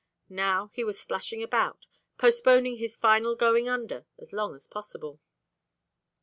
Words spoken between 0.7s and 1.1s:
he was